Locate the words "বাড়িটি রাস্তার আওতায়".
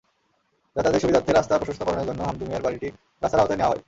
2.61-3.57